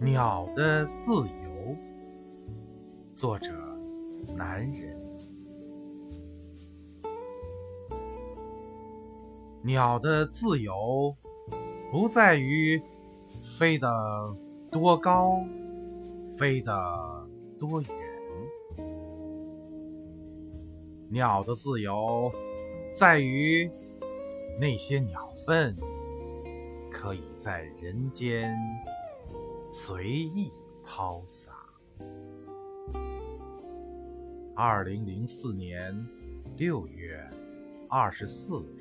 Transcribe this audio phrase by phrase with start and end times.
[0.00, 1.76] 鸟的自由，
[3.14, 3.50] 作者
[4.36, 4.96] 男人。
[9.62, 11.16] 鸟的自由
[11.90, 12.80] 不在于
[13.42, 13.88] 飞得
[14.70, 15.42] 多高，
[16.38, 16.72] 飞得
[17.58, 17.90] 多远。
[21.10, 22.30] 鸟的自由
[22.94, 23.68] 在于
[24.60, 25.76] 那些鸟粪
[27.00, 28.52] 可以在人间。
[29.70, 30.50] 随意
[30.82, 31.52] 抛洒。
[34.56, 35.94] 二零零四年
[36.56, 37.22] 六月
[37.88, 38.77] 二十四日。